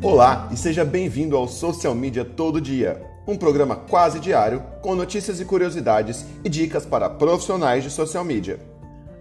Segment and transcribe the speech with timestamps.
[0.00, 5.40] Olá e seja bem-vindo ao Social Media Todo Dia, um programa quase diário com notícias
[5.40, 8.60] e curiosidades e dicas para profissionais de social media.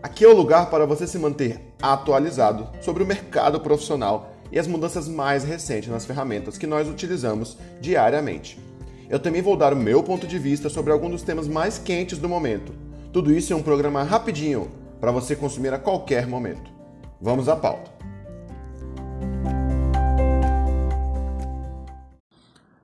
[0.03, 4.67] Aqui é o lugar para você se manter atualizado sobre o mercado profissional e as
[4.67, 8.59] mudanças mais recentes nas ferramentas que nós utilizamos diariamente.
[9.09, 12.19] Eu também vou dar o meu ponto de vista sobre alguns dos temas mais quentes
[12.19, 12.71] do momento.
[13.11, 14.69] Tudo isso em um programa rapidinho
[15.01, 16.69] para você consumir a qualquer momento.
[17.19, 17.96] Vamos à pauta.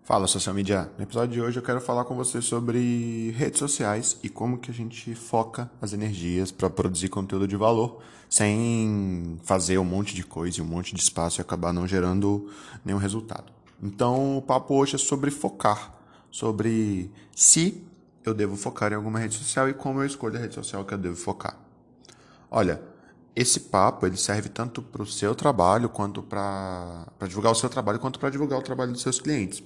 [0.03, 0.91] Fala social media.
[0.97, 4.69] No episódio de hoje eu quero falar com você sobre redes sociais e como que
[4.69, 10.21] a gente foca as energias para produzir conteúdo de valor sem fazer um monte de
[10.21, 12.51] coisa e um monte de espaço e acabar não gerando
[12.83, 13.53] nenhum resultado.
[13.81, 15.93] Então o papo hoje é sobre focar,
[16.29, 17.81] sobre se
[18.25, 20.93] eu devo focar em alguma rede social e como eu escolho a rede social que
[20.93, 21.57] eu devo focar.
[22.51, 22.81] Olha,
[23.33, 27.99] esse papo ele serve tanto para o seu trabalho quanto para divulgar o seu trabalho
[27.99, 29.63] quanto para divulgar o trabalho dos seus clientes.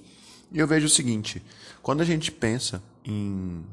[0.50, 1.42] E eu vejo o seguinte:
[1.82, 3.64] quando a gente pensa em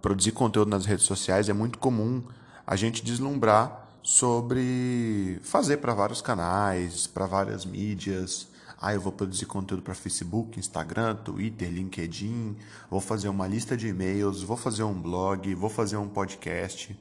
[0.00, 2.22] produzir conteúdo nas redes sociais, é muito comum
[2.66, 8.48] a gente deslumbrar sobre fazer para vários canais, para várias mídias.
[8.80, 12.56] Ah, eu vou produzir conteúdo para Facebook, Instagram, Twitter, LinkedIn,
[12.90, 16.98] vou fazer uma lista de e-mails, vou fazer um blog, vou fazer um podcast.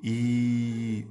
[0.00, 1.04] E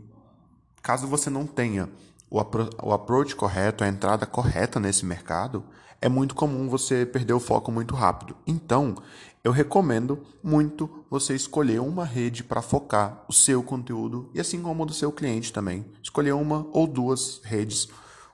[0.81, 1.89] caso você não tenha
[2.29, 2.39] o,
[2.83, 5.63] o approach correto, a entrada correta nesse mercado,
[6.01, 8.35] é muito comum você perder o foco muito rápido.
[8.45, 8.95] Então,
[9.43, 14.83] eu recomendo muito você escolher uma rede para focar o seu conteúdo e assim como
[14.83, 15.85] o do seu cliente também.
[16.03, 17.87] Escolher uma ou duas redes,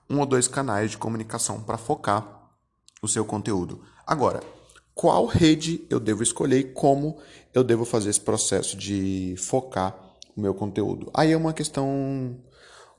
[0.10, 2.52] um ou dois canais de comunicação para focar
[3.02, 3.82] o seu conteúdo.
[4.06, 4.42] Agora,
[4.94, 7.18] qual rede eu devo escolher e como
[7.54, 9.96] eu devo fazer esse processo de focar
[10.36, 11.10] o meu conteúdo?
[11.14, 12.38] Aí é uma questão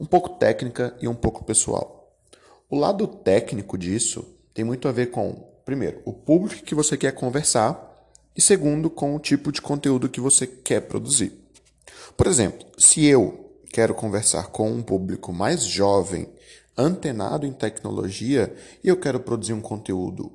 [0.05, 2.14] um pouco técnica e um pouco pessoal.
[2.69, 7.12] O lado técnico disso tem muito a ver com, primeiro, o público que você quer
[7.12, 7.91] conversar
[8.36, 11.32] e, segundo, com o tipo de conteúdo que você quer produzir.
[12.19, 16.28] Por exemplo, se eu quero conversar com um público mais jovem,
[16.76, 18.54] antenado em tecnologia,
[18.84, 20.31] e eu quero produzir um conteúdo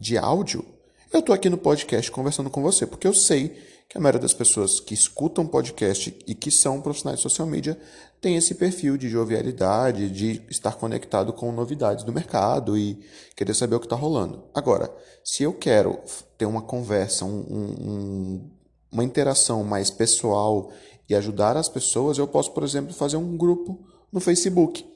[0.00, 0.64] de áudio,
[1.12, 3.56] eu estou aqui no podcast conversando com você, porque eu sei
[3.92, 7.78] que a maioria das pessoas que escutam podcast e que são profissionais de social media
[8.22, 12.98] tem esse perfil de jovialidade, de estar conectado com novidades do mercado e
[13.36, 14.44] querer saber o que está rolando.
[14.54, 14.90] Agora,
[15.22, 15.98] se eu quero
[16.38, 18.50] ter uma conversa, um, um,
[18.90, 20.72] uma interação mais pessoal
[21.06, 23.78] e ajudar as pessoas, eu posso, por exemplo, fazer um grupo
[24.10, 24.90] no Facebook.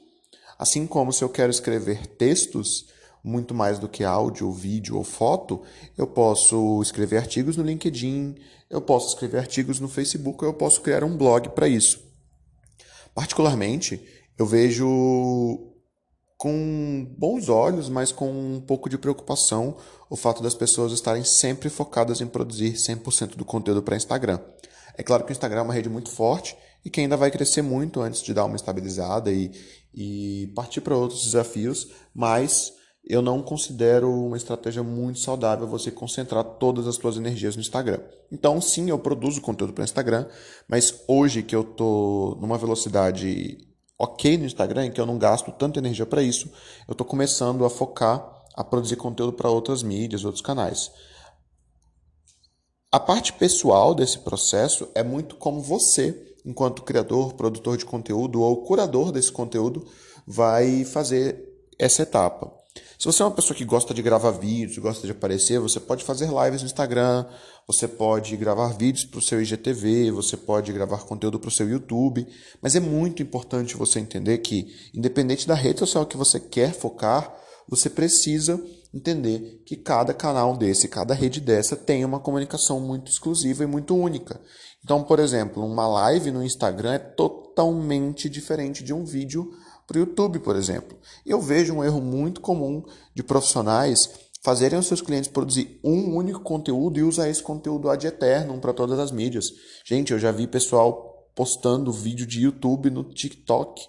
[0.57, 2.87] Assim como se eu quero escrever textos,
[3.23, 5.61] muito mais do que áudio, vídeo ou foto,
[5.97, 8.35] eu posso escrever artigos no LinkedIn,
[8.69, 11.99] eu posso escrever artigos no Facebook, ou eu posso criar um blog para isso.
[13.13, 14.01] Particularmente,
[14.37, 15.73] eu vejo
[16.37, 19.75] com bons olhos, mas com um pouco de preocupação,
[20.09, 24.39] o fato das pessoas estarem sempre focadas em produzir 100% do conteúdo para Instagram.
[24.95, 26.55] É claro que o Instagram é uma rede muito forte
[26.85, 29.51] e que ainda vai crescer muito antes de dar uma estabilizada e,
[29.93, 32.71] e partir para outros desafios, mas
[33.09, 38.01] eu não considero uma estratégia muito saudável você concentrar todas as suas energias no Instagram.
[38.31, 40.25] Então, sim, eu produzo conteúdo para Instagram,
[40.67, 43.57] mas hoje que eu estou numa velocidade
[43.97, 46.51] ok no Instagram, que eu não gasto tanta energia para isso,
[46.87, 50.91] eu estou começando a focar a produzir conteúdo para outras mídias, outros canais.
[52.91, 58.63] A parte pessoal desse processo é muito como você, enquanto criador, produtor de conteúdo ou
[58.63, 59.85] curador desse conteúdo,
[60.25, 61.47] vai fazer
[61.77, 62.56] essa etapa.
[62.99, 66.03] Se você é uma pessoa que gosta de gravar vídeos, gosta de aparecer, você pode
[66.03, 67.27] fazer lives no Instagram,
[67.67, 71.69] você pode gravar vídeos para o seu IGTV, você pode gravar conteúdo para o seu
[71.69, 72.27] YouTube.
[72.59, 77.31] Mas é muito importante você entender que, independente da rede social que você quer focar,
[77.69, 78.59] você precisa
[78.91, 83.95] entender que cada canal desse, cada rede dessa tem uma comunicação muito exclusiva e muito
[83.95, 84.41] única.
[84.83, 89.51] Então, por exemplo, uma live no Instagram é totalmente diferente de um vídeo
[89.87, 90.97] para o YouTube, por exemplo.
[91.25, 92.83] Eu vejo um erro muito comum
[93.15, 94.09] de profissionais
[94.43, 98.73] fazerem os seus clientes produzir um único conteúdo e usar esse conteúdo ad eternum para
[98.73, 99.51] todas as mídias.
[99.85, 103.81] Gente, eu já vi pessoal postando vídeo de YouTube no TikTok.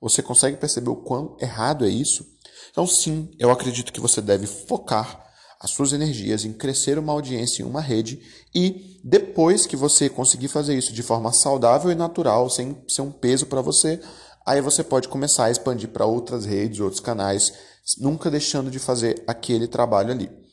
[0.00, 2.26] Você consegue perceber o quão errado é isso?
[2.70, 5.24] Então, sim, eu acredito que você deve focar
[5.60, 8.20] as suas energias em crescer uma audiência em uma rede
[8.54, 13.10] e depois que você conseguir fazer isso de forma saudável e natural, sem ser um
[13.10, 14.00] peso para você,
[14.46, 17.52] Aí você pode começar a expandir para outras redes, outros canais,
[17.98, 20.43] nunca deixando de fazer aquele trabalho ali.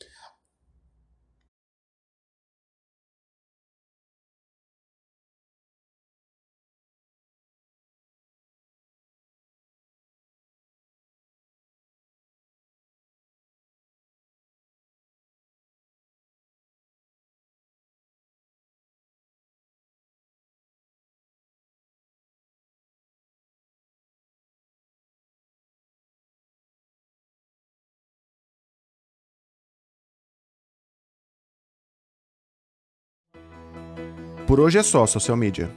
[34.52, 35.72] Por hoje é só, social media.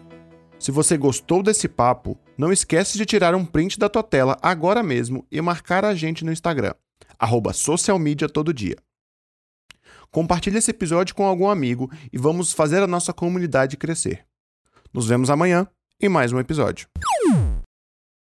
[0.59, 4.83] Se você gostou desse papo, não esquece de tirar um print da tua tela agora
[4.83, 6.75] mesmo e marcar a gente no Instagram,
[7.17, 7.53] arroba
[8.29, 8.75] todo dia.
[10.11, 14.27] Compartilhe esse episódio com algum amigo e vamos fazer a nossa comunidade crescer.
[14.93, 15.69] Nos vemos amanhã
[16.01, 16.89] em mais um episódio.